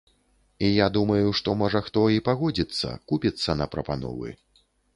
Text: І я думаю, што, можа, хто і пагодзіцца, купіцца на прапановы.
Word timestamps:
І 0.67 0.69
я 0.69 0.87
думаю, 0.95 1.27
што, 1.41 1.53
можа, 1.59 1.83
хто 1.89 2.07
і 2.15 2.23
пагодзіцца, 2.29 2.97
купіцца 3.11 3.59
на 3.63 3.71
прапановы. 3.77 4.37